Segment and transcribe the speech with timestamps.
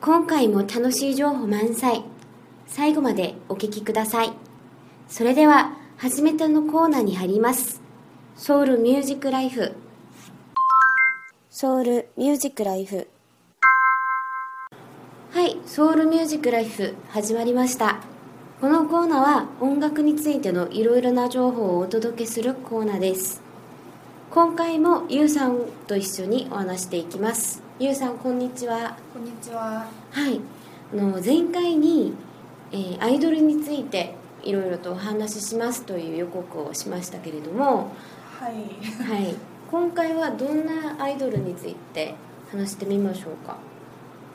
[0.00, 2.04] 今回も楽しい情報満載。
[2.68, 4.32] 最後までお聞きください。
[5.08, 7.82] それでは初めてのコーナーに入ります。
[8.36, 9.72] ソウルミュージックライフ
[11.50, 13.08] ソウルミュージックライフ
[15.32, 17.98] はいソウルミュージックライフ始まりました。
[18.60, 23.42] このコーナーは音楽についてのいろいろな情報をお届けするコーナーです。
[24.30, 27.67] 今回もゆうさんと一緒にお話していきます。
[27.80, 28.96] ゆうさんこんにちは。
[29.12, 29.86] こんにちは。
[30.10, 30.40] はい。
[30.92, 32.12] あの前回に、
[32.72, 37.92] えーアイドルについていろいろとお話ししますという予告をしましたけれども、
[38.40, 38.54] はい。
[39.04, 39.36] はい、
[39.70, 42.16] 今回はどんなアイドルについて
[42.50, 43.58] 話してみましょうか。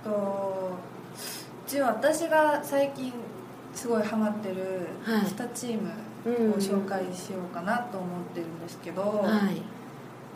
[0.06, 0.78] と
[1.68, 3.12] 一応私が最近
[3.76, 5.22] すごいハマってるはい。
[5.26, 5.92] 2チーム
[6.26, 9.42] うんを紹介しようかなと思ってるんですけど、は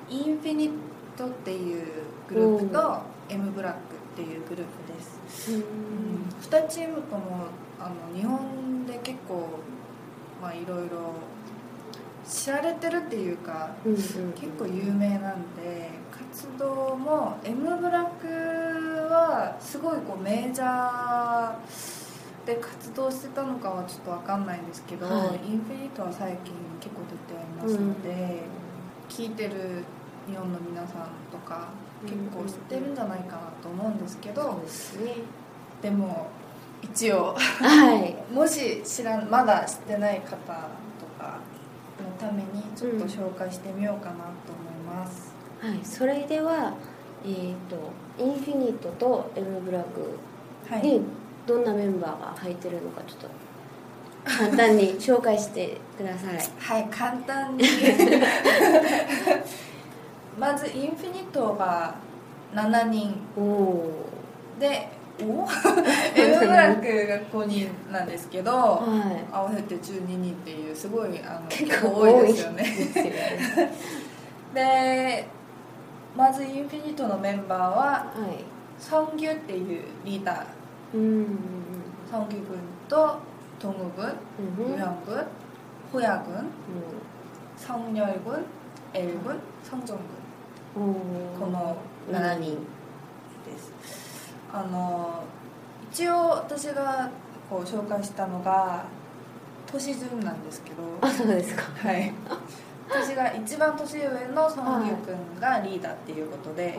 [0.10, 0.14] い。
[0.14, 0.72] インフィニッ
[1.16, 1.86] トっていう
[2.28, 5.64] グループと M ブラックっていうグループです、うん。
[6.42, 7.48] 2チームとも
[7.80, 9.48] あの日本で結構
[10.42, 11.14] まあいろいろ
[12.28, 13.98] 知られてるっていうかうんうん。
[13.98, 18.28] 結構有名なんで活動も M ブラック
[19.12, 21.56] はすごいこうメジャー
[22.46, 25.40] で活動してたのかはちょっと分かんないんですけど、はい。
[25.46, 28.44] インフィニットは最近結構出てますので、
[29.10, 29.84] 聞いてる
[30.28, 31.70] 日本の皆さんとか
[32.04, 35.14] 結構知ってるんじゃないかなと思うんですけど、そうですね。
[35.82, 36.30] でも
[36.82, 38.16] 一応はい。
[38.32, 40.36] もし知らんまだ知ってない方と
[41.18, 41.40] か
[42.00, 44.22] のためにちょっと紹介してみようかなと
[44.54, 45.34] 思います。
[45.60, 46.74] はい、それでは、
[47.24, 50.18] えー、とインフィニットと M ブラック
[50.70, 50.82] はい。
[50.82, 51.02] に
[51.48, 53.30] どんなメンバーが入ってるのかちょっと
[54.26, 56.52] 簡単に紹介してください。
[56.60, 57.64] はい簡単に
[60.38, 61.96] まずインフィニットが
[62.54, 63.16] 7人。
[64.60, 64.90] で
[65.20, 73.72] お M ブラックが5人なんですけどは合わせて12人っていうすごいあの結結構構多いですよいね。
[74.54, 75.28] で
[76.16, 78.44] まずインフィニットのメンバーははい。
[78.80, 80.98] ソンギュっていうリーダー。
[80.98, 81.26] うん。
[82.12, 83.18] ソンギュ軍と
[83.60, 84.06] トム軍
[84.66, 84.76] うん。
[84.76, 85.26] ウヨン軍
[85.92, 86.46] ホヤ軍
[87.58, 88.46] ソンニョル軍
[88.94, 90.27] エル軍ソンジョン軍うん
[90.78, 91.76] この
[92.12, 92.56] 7人
[93.46, 93.72] です。
[94.54, 95.24] あの
[95.92, 97.10] 一応私が
[97.50, 98.86] こう紹介したのが
[99.66, 100.84] 年順なんですけど。
[101.02, 101.64] あそうですか。
[101.78, 102.14] はい。
[102.90, 106.78] 私が一番年上のソンギュ君がリーダーっていうことで、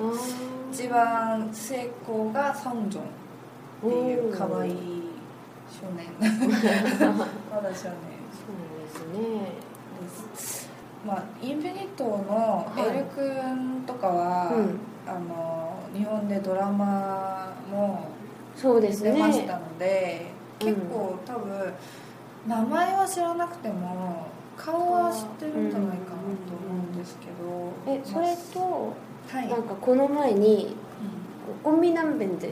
[0.73, 3.07] 一番末っ子がソンジョンっ
[3.81, 4.75] ていう可愛い
[5.69, 6.07] 少年。
[6.21, 7.99] まだ少年。
[8.33, 9.69] そうですね。
[10.01, 10.58] です
[11.07, 14.79] まあインフィニットのエル君とかは、うん。
[15.07, 18.09] あの日本でドラマも
[18.55, 19.13] そうですね。
[19.13, 20.27] 出ましたので、
[20.61, 20.67] うん。
[20.69, 21.73] 結構多分
[22.47, 24.27] 名前は知らなくても
[24.57, 28.95] 顔は知ってるんじゃないかなと思うんですけど、えそれと
[29.33, 30.75] まあはい、なんかこの前に
[31.63, 32.49] コンビナンベンゼ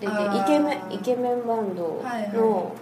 [0.00, 0.46] でイあー。
[0.46, 2.74] ケメンイケメンバンドはいの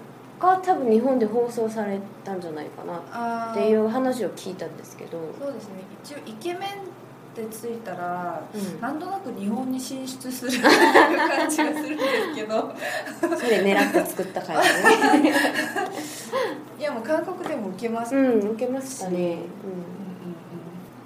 [0.42, 5.74] が多分日本で放送されたんじゃないかなっていう話を聞いたんですけど、そうですね。
[6.02, 8.80] 一応イケメンってついたらうん。
[8.80, 12.74] なんとなく日本に進出する 感じがするんですけど。
[13.20, 14.62] それ狙って作った回だ
[15.18, 15.32] ね。
[16.78, 19.38] いやもう韓国でも受けます、ううんうんうんん受けましたね。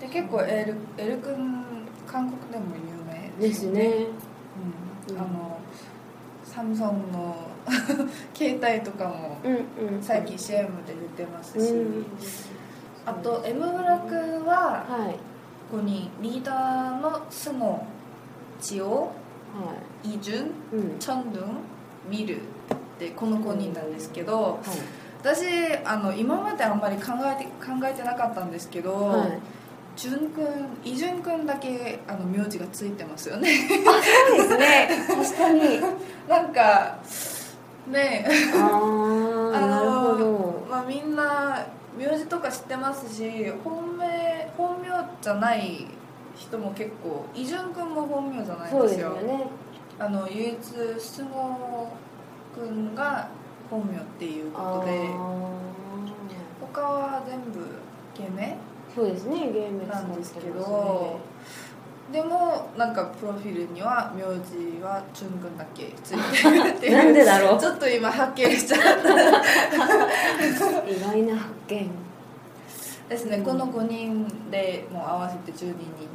[0.00, 0.08] うん。
[0.08, 1.64] で結構エルエル君
[2.06, 4.06] 韓国でも有名うんですね。
[5.10, 5.20] うんうん。
[5.20, 5.58] あの
[6.44, 7.37] サムソンの
[8.34, 9.38] 携帯とかも
[10.00, 12.06] 最近 CM で出てますし、うん
[13.06, 15.16] あと M ブラックははい。
[15.72, 19.10] 5人リーダーのスノーチオは
[20.04, 21.48] イジュンチョンドゥン
[22.10, 22.40] ミルっ
[22.98, 24.62] てこの5人なんですけど、はい。
[25.20, 25.46] 私
[25.84, 29.38] あの今まであんまり考えて考えてなかったんですけど、はい。
[29.96, 30.44] じゅんくん
[30.84, 33.48] イジュンくんだけあの名字がついてますよね。
[33.69, 34.88] そうですね。
[35.08, 35.80] 確かに。
[36.28, 36.98] なんか
[37.88, 40.66] ねああなるほど。
[40.68, 41.66] まあ、みんな
[41.96, 44.88] 名字とか知ってますし本名本名
[45.22, 45.86] じゃない
[46.36, 49.46] 人も結構イジュン君も本名じゃないんそうでですすよね。
[49.98, 50.58] あの唯一
[51.00, 51.88] 質問
[52.54, 53.28] 君が
[53.70, 55.08] 本名っていうことで
[56.60, 57.66] 他は全部
[58.14, 58.56] 芸名
[58.94, 61.18] そうですねゲームなんですけど
[62.12, 66.97] でもなんかプロフィールには名字はチュン君だけついてるっていう。
[66.97, 67.61] なんでだろう？
[67.61, 68.88] ちょっと今発見しちゃった。
[70.88, 71.91] 意外な発見。
[73.08, 75.75] ですね、この5人でもう合わせて12人っ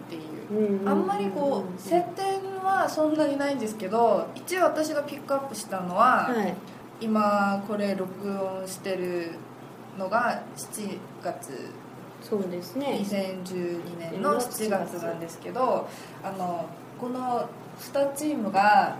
[0.09, 0.19] てい
[0.57, 6.53] う、うんあんまりこう接点はそんなにないんですけど一応私がピックアップしたのは、はい。
[6.99, 9.31] 今これ録音してる
[9.97, 11.71] のが7月
[12.21, 12.99] そうですね。
[13.01, 15.87] 2012年の7月なんですけど
[16.23, 16.65] あの
[16.99, 18.95] この2チームが、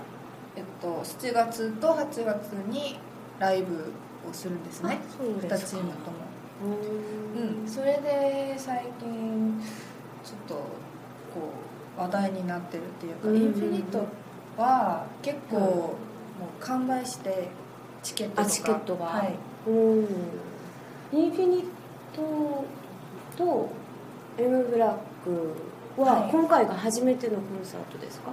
[0.56, 3.00] えっと、7月と8月に
[3.40, 3.92] ライブ
[4.30, 5.00] をするんですね。
[5.20, 5.70] 2そうですか。
[5.70, 6.18] チームとも。
[6.64, 9.60] ううん、それで最近
[10.24, 10.62] ちょっとこ
[11.98, 14.06] う話題になってるっていうか、うんインフィニット
[14.58, 15.60] は結構、う
[16.08, 17.50] んもう完売して
[18.02, 18.48] チケットとか。
[18.48, 19.06] あチケットが。
[19.06, 19.36] はい、
[19.68, 20.08] うん
[21.14, 21.66] インフィニッ
[22.16, 22.66] ト
[23.38, 23.70] と
[24.38, 26.32] M ブラックははい。
[26.32, 28.32] 今回が初めてのコンサートですか、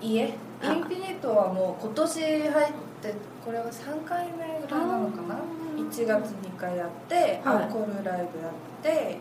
[0.00, 0.34] いいえ。
[0.62, 5.36] インあフィニットはもう今年入ってこれが3回目ぐらいなのかな
[5.76, 7.64] ？1月2回やって、はい。
[7.64, 9.18] アンコールライブやって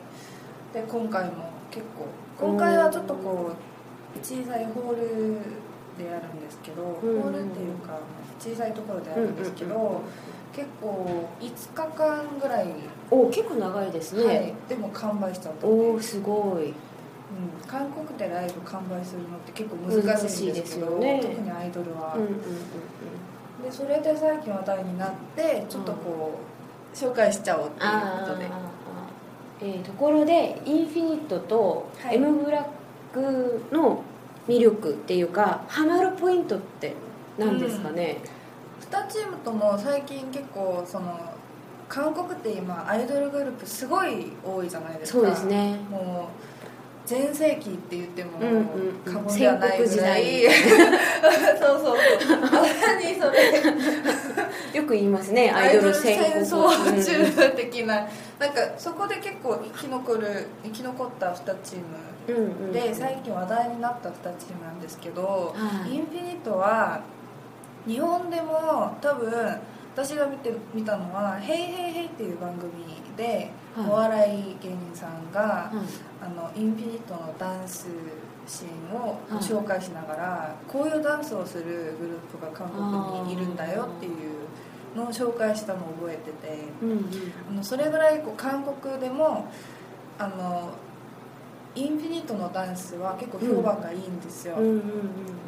[0.73, 2.07] で今回も結構
[2.47, 5.39] 今回はちょっとこう小さいホール
[5.97, 7.21] でやるんですけど、うん。
[7.21, 7.99] ホールっていうか
[8.39, 10.01] 小さいところでやるんですけど、
[10.59, 12.67] 結構5日間ぐらい、
[13.09, 16.65] お結構長いですね、はい、でも完売しちゃったおおすごい。
[16.65, 16.73] うん、
[17.65, 21.21] 韓国でライブ完売するのって結構難しいんですけどね。
[21.21, 22.35] 特にアイドルは、うんうんうん
[23.63, 26.39] でそれで最近話題になってちょっとこ
[26.93, 28.45] う、紹介しちゃおうっていうあことで。
[28.45, 28.49] ー。
[29.61, 32.15] えーところでインフィニットとはい。
[32.15, 32.65] M ブラッ
[33.13, 34.01] クの
[34.47, 36.95] 魅力っていうかハマるポイントって
[37.37, 38.17] 何ですかね、
[38.91, 41.19] 2チームとも最近結構その
[41.87, 45.19] 韓国って今アイドルグループすごい多いじゃないですか。
[45.19, 45.77] そうですね。
[45.89, 48.63] もう全盛期って言ってもうんうんうん。
[49.03, 50.43] 過言ではないぐらい、
[51.59, 52.39] そうそうそう。
[52.41, 53.63] まさにそれ。
[54.79, 55.51] よく言いますね。
[55.51, 57.95] アイドル戦戦争うん中的な。
[57.95, 65.95] なんかそこで結構生き残る生き残った2チームうんうんで最近話題になった2チームなんですけど、はい。
[65.95, 67.01] インフィニットは
[67.87, 69.59] 日本でも多分
[69.95, 72.69] 私が見て見たのは「ヘイヘイヘイっていう番組
[73.19, 73.89] で、はい。
[73.89, 76.25] お笑い芸人さんが、はい。
[76.25, 77.87] あのインフィニットのダンス
[78.47, 79.43] シーンをはい。
[79.43, 81.63] 紹介しながら、こういうダンスをする
[81.99, 86.69] グループが韓国にいるんだよっていうのを紹介したのを覚えてて。
[87.49, 89.47] あのそれぐらいこう韓国でも
[90.17, 90.69] あの
[91.75, 94.57] インフィニットのダンスは結構評判がいいんですよ、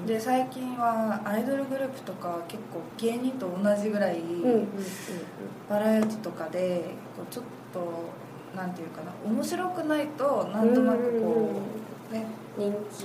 [0.05, 4.21] で最近はアイドルグループとかは結構芸人と同じぐらい、
[5.69, 11.51] バラエティとかでこうちょっとなんていうかな面白くないとなんとなくこ
[12.11, 12.25] う、ね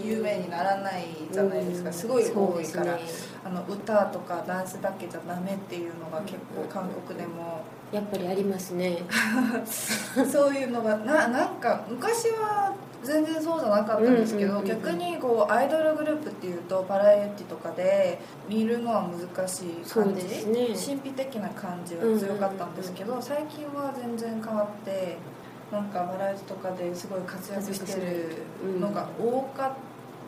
[0.02, 3.02] 有名にならないじゃないですか、すごい多いから、ね。
[3.44, 8.98] あの歌とかダンスだけじゃダメっていうのが結構韓国でもやっぱりありますね。
[9.64, 12.74] そういうのがななんか昔は
[13.06, 14.82] 全然そうじゃなかったんですけど、うんうんうんうん。
[14.82, 20.66] 逆にこうアイドルグループっていうとバラエティとかで見るのは難しい感じ、ね。
[20.74, 25.16] 神秘的な感じは強かったんですけど、最近は全然変わって
[25.70, 29.72] なんかバラエティとかですごい活躍してるのが多かっ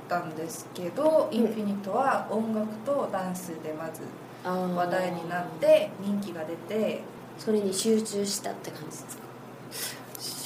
[0.09, 4.03] たんですけど、インフィニットは音楽とダンスでまず
[4.45, 7.03] 話題になって人気が出て。
[7.39, 9.23] それに集中したって感じですか？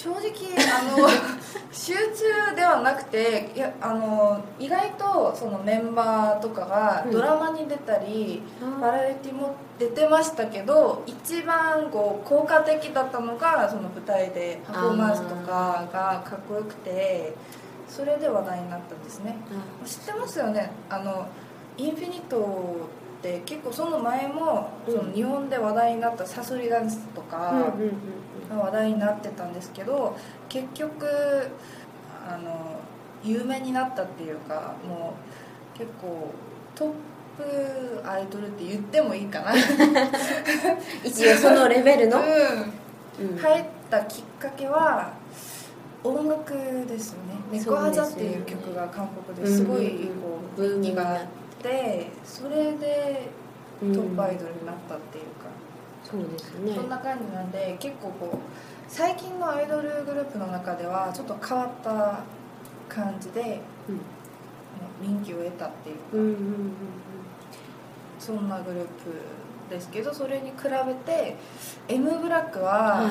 [0.02, 0.20] 正直
[0.58, 1.08] あの
[1.70, 7.12] 集中ではなくていやあの意外とそのメンバーとかがうん。
[7.12, 8.42] ドラマに出たり、
[8.80, 17.34] バラエティも出てましたけど一番こう効果的だったのがその舞台でパフォーマンスとかがかっこよくて
[17.88, 19.36] それで話題になったんですね。
[19.84, 20.72] 知ってますよね？
[20.90, 21.26] あの
[21.76, 24.94] インフィニットって結構その前も、うん。
[24.94, 27.92] その日本で話題になったサソリダンスとか、うんうんうん
[28.58, 30.16] 話題になってたんですけど
[30.48, 31.06] 結局
[32.28, 32.80] あの
[33.24, 35.14] 有名になったっていうかも
[35.74, 36.32] う結構
[36.74, 36.88] トッ
[38.02, 39.54] プアイドルって言ってもいいかな、
[41.02, 42.18] 一応そのレベルの、
[43.20, 43.28] うん。
[43.30, 43.38] うん。
[43.38, 45.12] 入ったきっかけは
[46.04, 46.52] 音楽
[46.86, 47.18] ですよ
[47.52, 51.26] ね「そうですよね猫ハザ」っていう曲が韓国ですごいこう人気があっ
[51.62, 53.28] てそれで
[53.82, 55.48] うんトップアイドルになったっていうか、
[56.12, 56.74] そうですね。
[56.74, 58.38] そんな感じなんで結構こう
[58.86, 62.20] 最近のアイドルグループの中ではちょっと変わった
[62.94, 64.00] 感じでうん。
[65.00, 66.72] 人気を得たっていうか、うんうんうん
[68.18, 68.88] そんなグループ
[69.68, 71.36] ですけどそれに比べて
[71.88, 73.10] M ブラックうんははい。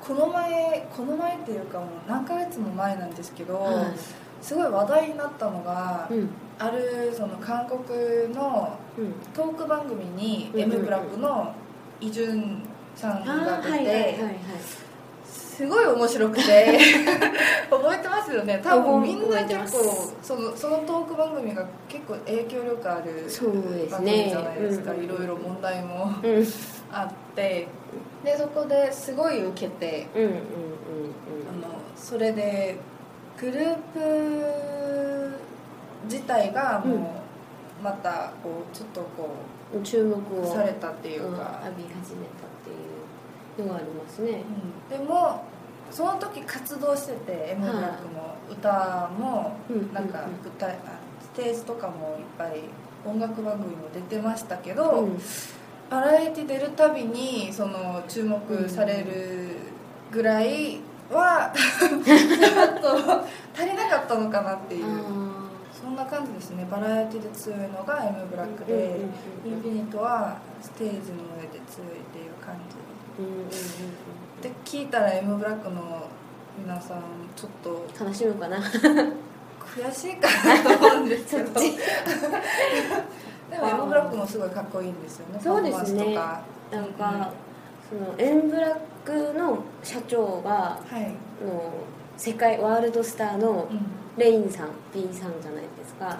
[0.00, 3.92] この前この前っていうかもう何ヶ月も前なんですけど、は
[4.40, 6.30] すごい話題になったのが、いうん。
[6.58, 9.12] あるその韓国のうん。
[9.34, 10.74] トーク番組にうんうんうん。
[10.74, 11.54] M ブラックの
[12.02, 12.62] イ・ジュン
[12.96, 14.12] さんあが出て、ーはいはいはい。
[14.18, 14.36] はい
[15.52, 16.78] すごい面白くて
[17.70, 18.60] 覚えてますよね。
[18.64, 23.28] 多分みんな結す構そのそのトーク番組が結構影響力ある
[23.90, 25.04] 番組じゃないですか、うん。
[25.04, 26.46] いろいろ問題もうん。
[26.90, 27.68] あって。
[28.24, 30.36] でそこですごい受けてうんうんうん
[31.64, 32.76] あのそれで
[33.38, 35.34] グループ
[36.04, 36.94] 自体がも
[37.80, 44.42] うまたこうちょっとこうん注目うをされたっていううんか、浴び始めたっていうのがありますね。
[44.90, 44.98] うん。
[44.98, 45.44] でも
[45.90, 50.32] その時活動してて M ブラックも歌もうんなんかうん。
[50.32, 52.60] 舞台あステージとかもいっぱい
[53.04, 55.18] 音楽番組も出てましたけど、うん。
[55.90, 59.56] バラエティ出るたびにその注目される
[60.10, 63.24] ぐらいは ちょっと
[63.54, 64.84] 足りなかったのかなっていう
[65.92, 66.66] んな感じですね。
[66.70, 69.52] バラエティで強いのが M ブラックで、うんうんうんうん。
[69.52, 72.76] インフィニットはステージの上で強いっていう感じ。
[73.22, 73.48] ーうんうんうん
[74.42, 76.08] で聞いたら M ブラックの
[76.58, 77.02] 皆さん
[77.36, 78.58] ちょっとうん悲しむかな？
[78.58, 85.40] 悔しいかなと思うんですけど でも M ブラックもすごいかっこいいんですよね。
[85.40, 86.14] そうですね。
[86.14, 87.30] なんか
[87.88, 91.02] そのエンブラックの社長がはい、
[91.44, 91.72] の
[92.16, 93.80] 世界ワールドスターのうん。
[94.18, 96.18] レインさん B さんじゃないですか。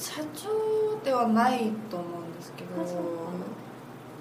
[0.00, 2.70] 社長ではないと思うんですけど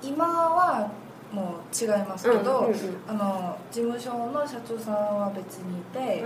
[0.03, 0.91] 今は
[1.31, 2.77] もう違いますけど、うんうんうん
[3.07, 6.25] あの事務所の社長さんは別にいて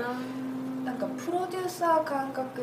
[0.85, 2.61] なんかプロデューサー感覚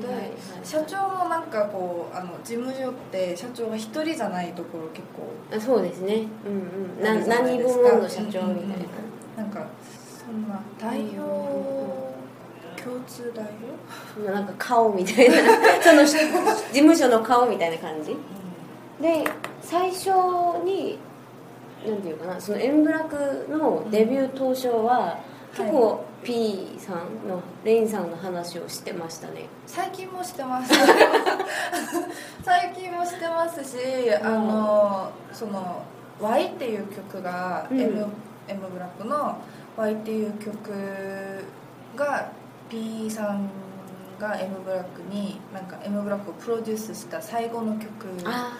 [0.00, 0.32] で、
[0.64, 6.26] 社長もなんかこうあの事務所って社長が一人じゃないところ結構あそうですね。
[6.46, 7.02] うんうん。
[7.02, 9.36] な何部門の社長みたいな、うんうんうん。
[9.36, 9.66] なんか
[10.26, 12.07] そんな代表
[12.88, 13.44] 共通代
[14.16, 15.36] 表、なんか顔みたいな。
[15.82, 16.16] その事
[16.72, 18.16] 務所の顔みたいな感じ？
[19.00, 19.24] で
[19.60, 20.10] 最初
[20.64, 20.98] に
[21.86, 25.18] なんていうかなそのエンブラクのデビュー当初は
[25.56, 29.46] 結構 P さんのレインさんの話をしてましたね。
[29.66, 30.74] 最近もしてます。
[32.42, 33.78] 最近もしてますし、
[34.20, 35.82] あのその
[36.20, 37.80] 「Y」っていう曲が、うん。
[37.80, 38.06] M,
[38.48, 39.36] M ブラックの
[39.76, 40.70] 「Y」っていう曲
[41.94, 42.32] が
[42.68, 43.48] P さん
[44.18, 47.88] が M ブラックになんか M ブラックをプロデュースした最後の曲
[48.24, 48.58] あ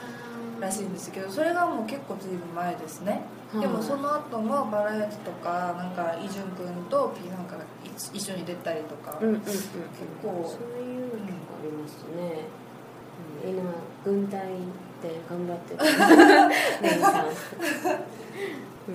[0.61, 3.23] らしいんですけどそれがもう結構ずいぶん前ですね。
[3.61, 9.69] でもその後もバラエティとかなんかイ・ジュン君と P さんから一一緒に出たりとか、うんうんうん、結
[10.23, 12.45] 構そういうの結構ありますね、
[13.45, 13.75] うん、今
[14.05, 14.49] 軍隊
[15.03, 15.81] で頑張ってる。
[16.83, 17.35] レインさん、うん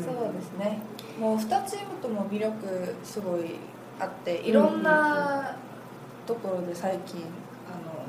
[0.01, 0.81] そうですね。
[1.19, 3.57] もう2チームとも魅力すごい
[3.99, 5.55] あっていろんな
[6.25, 7.21] ところで最近
[7.67, 8.05] あの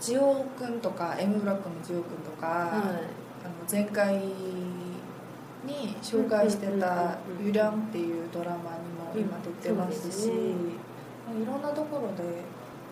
[0.00, 3.26] ジオ君とか M ブラックのジオ君とか、はい。
[3.46, 8.60] あの前回に紹介してたうんうんっていうドラマに
[8.94, 10.34] も今出てますし、ね
[11.28, 12.22] いろんなところで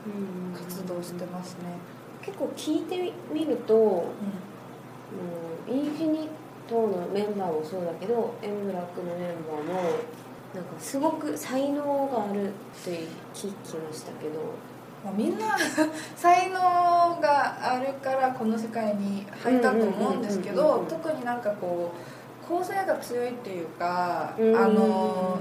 [0.07, 1.79] うん活動してますね、
[2.21, 4.05] 結構聞いてみるとも
[5.69, 6.29] うインフィニッ
[6.69, 9.81] トのメンバーもそうだけどエンブラックのメンバーも
[10.55, 12.51] なんかすごく才能があるっ
[12.85, 12.91] て
[13.35, 14.75] 聞きましたけど。
[15.05, 15.55] まあ、みんな
[16.17, 16.59] 才能
[17.21, 25.39] があるからこの世界に入ったと思うんですけうんうんうんうんうんど特になんかこう構成が強いっていうかあうんの、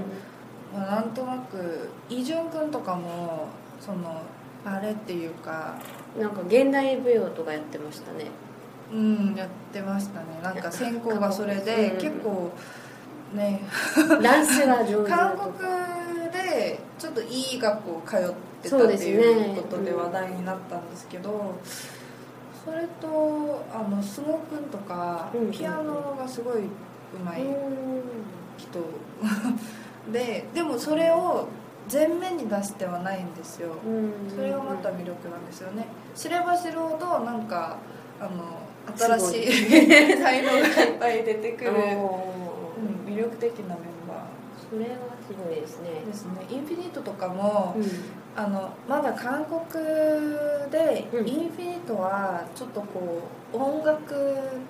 [0.74, 3.46] まあ、なんとなくイ・ジュン君とかも
[3.80, 4.20] その
[4.66, 5.76] あれっていうか
[6.20, 8.26] なんか現代舞踊とかやってましたね。
[8.92, 10.26] うんやってましたね。
[10.42, 11.98] なんか専攻がそれでうん。
[11.98, 12.50] 結構
[13.34, 13.60] ね。
[14.22, 18.20] ダンスが上手だ韓国でちょっといい学校通っ
[18.62, 19.16] てたってい
[19.50, 19.60] うね。
[19.60, 21.54] ことで話題になったんですけど
[22.64, 28.02] それとあのスモくんとかうんピアノがすごい上手いうん
[28.56, 28.80] 人。
[30.12, 31.48] ででもそれを
[31.90, 33.72] 前面に出してはないんですよ。
[33.86, 35.86] うんそれがまた魅力なんですよね。
[36.14, 37.76] 知れば知るほどなんか
[38.20, 38.64] あの
[38.96, 41.72] 新しい 才能がいっぱい出てくる、
[43.14, 44.18] 魅力的なメンバー。
[44.64, 46.02] そそれはすごいですね。
[46.04, 46.46] ですね。
[46.50, 47.84] インフィニットとかも、うん。
[48.36, 49.84] あのまだ韓国
[50.70, 51.28] で、うん。
[51.28, 53.20] インフィニットはちょっとこ
[53.52, 54.08] う音楽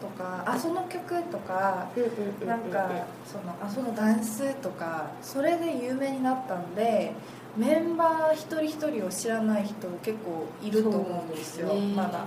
[0.00, 2.90] とかあその曲とかうんなんか
[3.24, 7.14] そのあそのダンスとかそれで有名になったんで
[7.56, 11.68] メンバー一人一人を知らない人結構いると思うんですよ。
[11.68, 11.94] ね。
[11.94, 12.26] まだ。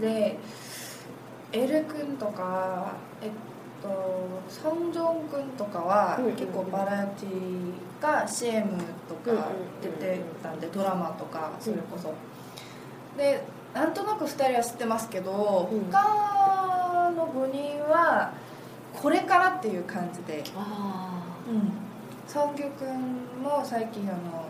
[0.00, 0.38] で
[1.52, 3.57] エル君とかえっと
[4.48, 6.36] ソン・ジョン君とかはうんうんうん。
[6.36, 8.70] 結構バラエティが CM
[9.08, 9.48] とか
[9.82, 12.12] 出てたんでドラマとかそれこそ。
[13.16, 13.42] で
[13.74, 15.90] なんとなく2人は知ってますけどうん。
[15.90, 18.32] 他の5人は
[19.00, 20.42] これからっていう感じで。
[20.56, 21.72] あうん。
[22.26, 22.88] ソンギュ君
[23.42, 24.44] も最近あの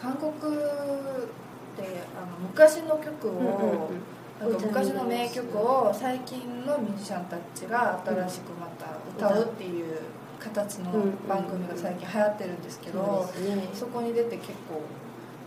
[0.00, 3.90] 韓国であの昔の曲あを、
[4.40, 8.86] なんか昔の名曲を最近のミュージシャンたちが新しくまた
[9.28, 9.98] 歌うっていう
[10.38, 10.92] 形の
[11.26, 13.28] 番組が最近流行ってるんですけど
[13.72, 14.82] そこに出て結構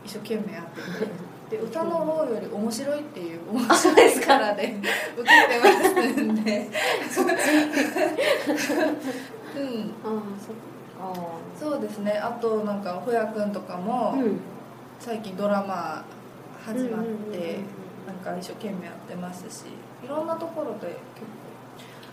[0.04, 4.76] 一生懸命やっててで歌の方より面白いっていう面白いからで
[5.18, 6.70] 受けてますんで。
[9.56, 9.94] うん。
[10.04, 11.16] ああそっか。
[11.60, 12.20] そうですね。
[12.24, 14.40] あとなんかほやくんとかもうん。
[15.00, 16.04] 最近ドラマ
[16.66, 19.66] 始まってうんなんか一生懸命やってますし
[20.04, 21.50] いろんなところで結構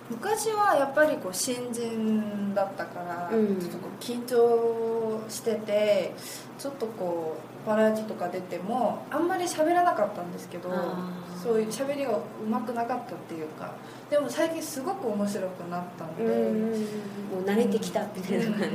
[0.09, 3.59] 昔はやっぱりこう新人だったから、うん。
[3.59, 6.15] ちょっとこう緊張してて
[6.59, 10.71] ちょっとこうバラエティとか出てもあんまり喋らなかったんですけど
[11.43, 13.75] そういう喋りがうまくなかったっていうか
[14.09, 16.81] でも最近すごく面白くなったんで、うんうんうん
[17.27, 18.71] もう慣れてきたみたいうんうん。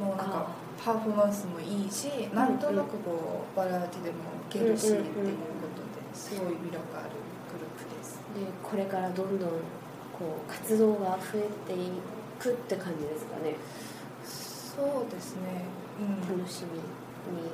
[0.00, 0.48] もうなんか
[0.84, 4.16] パフォーマンスもいいしなんとなくこうバラエティでも
[4.50, 5.04] いけるしっていう
[6.14, 7.10] すごい魅力ある
[7.52, 8.20] グループです。
[8.34, 9.56] でこれからどんどんこ
[10.46, 11.90] う活動が増えてい
[12.38, 13.56] くって感じですかね。
[14.24, 15.64] そうですね。
[16.00, 16.38] うん。
[16.38, 17.50] 楽しみに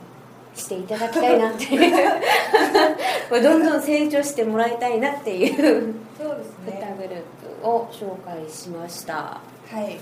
[0.54, 1.66] していただきたいなって
[3.28, 5.94] これどんどん成長してもらいたいなっていう。
[6.18, 7.22] そうです2ねグルー
[7.62, 9.14] プを紹介しました。
[9.14, 9.40] は
[9.82, 9.98] い。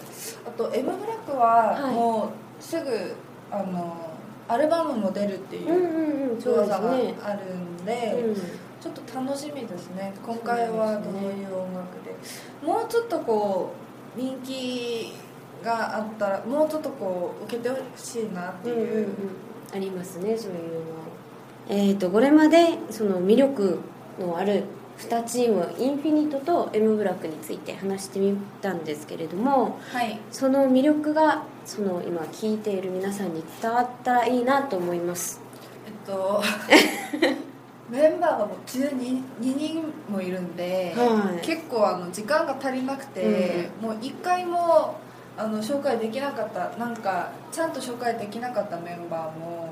[0.46, 1.94] あと M ブラックははい。
[1.94, 3.14] もうすぐ
[3.50, 3.96] あの
[4.48, 6.90] アルバムも出るっていう噂が
[7.22, 8.34] あるんで、うん。
[8.80, 10.14] ちょっと楽しみですね。
[10.24, 12.14] 今回はどういう音楽で。
[12.64, 13.72] もうちょっとこ
[14.16, 15.12] う人気
[15.64, 18.76] があったらもうちょっとこう受けてほしいなってう。
[18.76, 19.00] んうんうん。
[19.00, 19.08] いう、
[19.74, 20.96] ありますねそういうの
[21.68, 23.80] えっ、とこれまでその魅力
[24.20, 24.64] のある
[24.98, 30.18] 2チームインフィニットと M ブラックについて話してみたんですけれどもはい。
[30.30, 35.40] その魅力がその今聞いている皆さんに伝わったらいいなと思います。
[35.86, 36.42] えっと
[37.90, 41.44] メンバーがもう12 2人もいるんで、はい。
[41.44, 44.96] 結構あの時間が足りなくて、もう1回も
[45.38, 49.65] あの紹介できなかったなんかちゃんと紹介できなかったメンバーも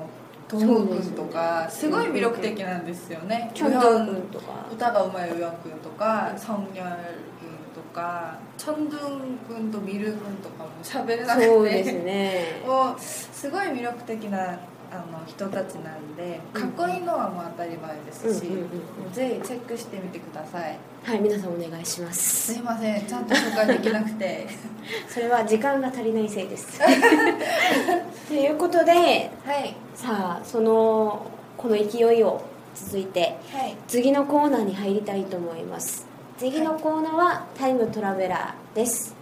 [0.47, 3.51] トム君とかすごい魅力的なんですよね。
[3.53, 4.65] キョンドン君とか。
[4.71, 6.95] 歌がうまいウヨン君とかソンニョル
[7.39, 11.47] 君とかチョンドゥン君とミル君とかも喋れなくて。
[11.47, 12.61] そうですね。
[12.65, 14.59] もうすごい魅力的な
[14.95, 18.69] あの人たちなんでかっこいいのはもう当たり前ですし、うんうんうんも
[19.11, 20.77] うぜひチェックしてみてください。
[21.03, 22.53] はい皆さんお願いします。
[22.53, 24.47] すいませんちゃんと紹介できなくて。
[25.07, 26.79] それは時間が足りないせいです。
[28.27, 29.75] ということではい。
[29.93, 31.25] さあその
[31.57, 32.41] この勢いを
[32.75, 33.75] 続いてはい。
[33.87, 36.05] 次のコーナーに入りたいと思います。
[36.37, 39.15] 次のコーナーはタイムトラベラーです。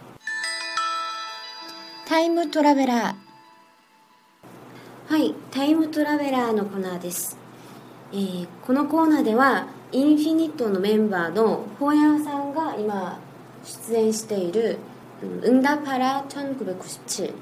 [2.08, 3.23] タイムトラベラー
[5.06, 7.38] はいタイムトラベラーのコーナーです、
[8.14, 13.20] えー、このコーナーではインフィニットのメンバーのホーヤーさんが今
[13.66, 14.78] 出演している
[15.22, 17.34] 「うんだパラ1997」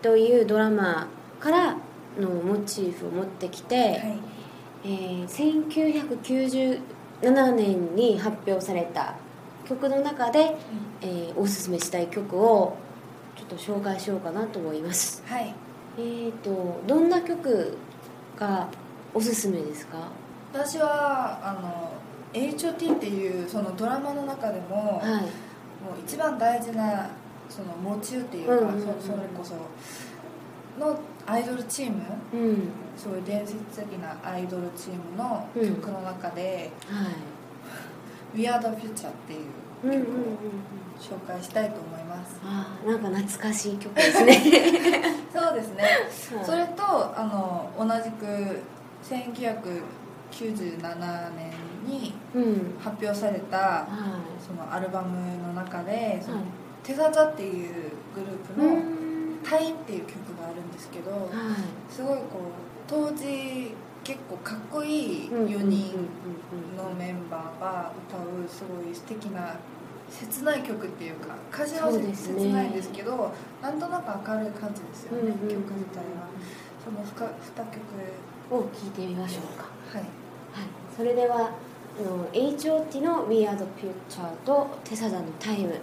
[0.00, 1.08] というドラマ
[1.38, 1.76] から
[2.18, 4.18] のモチーフを持ってきて、はい、
[4.84, 6.80] えー、
[7.20, 9.14] 1997年に発表された
[9.68, 10.56] 曲の中で、
[11.02, 12.76] うん、えー、おすすめしたい曲を
[13.36, 15.22] ちょっと紹介しようかなと思います。
[15.26, 15.54] はい。
[15.98, 17.76] えーとどんな曲
[18.38, 18.68] が
[19.14, 20.08] おすすめですか？
[20.52, 21.92] 私はあの
[22.32, 25.22] HOT っていうそのドラマの中でも、はい。
[25.82, 27.10] もう一番大事な
[27.48, 28.80] そのモチューっていうか、うんうんうん。
[28.80, 29.54] そそれこそ
[30.78, 32.02] のアイドルチーム
[32.32, 32.68] うん。
[32.96, 37.14] そういう伝説的なアイドルチームの曲の中ではい
[38.38, 39.40] 「We Are the Future」っていう
[39.84, 40.06] うんうんうんうん。
[41.00, 42.01] 紹介したいと思います
[42.44, 44.38] ああなんか懐かしい曲ですね。
[45.32, 45.82] そうですね。
[46.36, 46.44] はい。
[46.44, 46.82] それと
[47.18, 48.60] あの同じく
[49.02, 51.52] 1997年
[51.86, 52.74] にうん。
[52.78, 53.86] 発表されたは
[54.40, 56.46] そのアルバムの中で「そのはい。
[56.82, 57.74] テザザ」っていう
[58.14, 61.20] グループいのうん「タイ」っていう曲があるんですけどはい。
[61.92, 62.26] すごいこう
[62.88, 65.46] 当時結構かっこいいうん。
[65.46, 66.08] 4人
[66.76, 69.54] のメンバーが歌うすごい素敵な
[70.20, 75.32] 切ない曲っていうか歌詞は切ないんですけどなんとなく明るい感じですよね、うんうん。
[75.32, 76.28] うん曲自体は。
[76.84, 77.34] その 2,
[77.70, 77.80] 曲
[78.50, 79.68] を聞いてみましょうか。
[79.96, 80.02] はい。
[80.02, 80.04] はい、
[80.96, 81.52] それでは
[81.98, 85.74] あの H.O.T の「We Are the Future」とテサダの「タイム」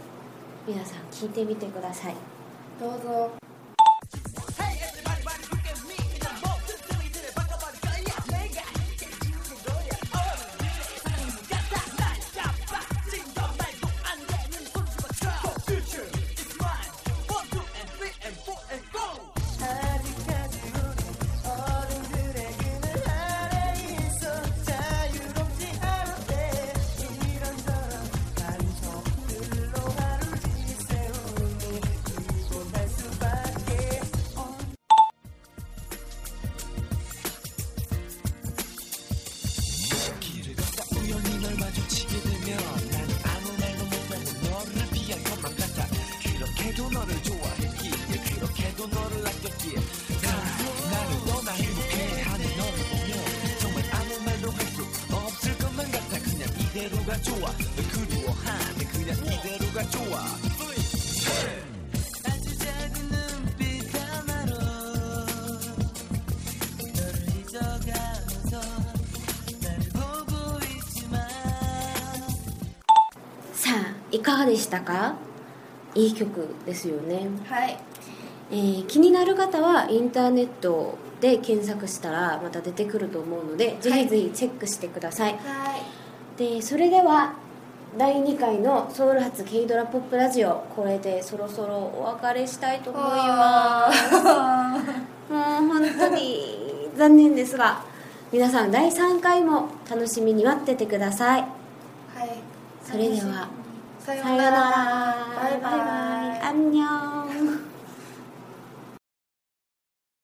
[0.67, 2.15] 皆さん聞いてみてください。
[2.79, 3.48] どうぞ
[74.19, 75.15] いかがでしたか？
[75.95, 77.77] いい曲ですよね、はい。
[78.51, 85.33] えー気になる方はインターネットで検索したらまた出てくると思うので、ぜひぜひチェックしてください。
[85.33, 85.39] はい。
[86.37, 87.33] でそれでは
[87.97, 94.13] 第2回のソウル発 K ドラポップラジオこれでそろそろお別れしたいと思います。
[95.33, 97.81] もう本当に残念ですが
[98.31, 101.41] 皆さん第3回も楽しみに待っててください。
[101.41, 101.49] はい。
[102.83, 103.47] それでは
[103.99, 105.61] 사연나라 바이바이.
[105.61, 106.39] 바이바이.
[106.41, 107.68] 안녕.